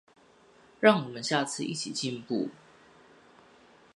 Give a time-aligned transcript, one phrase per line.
[0.79, 2.49] 讓我們下次一起進步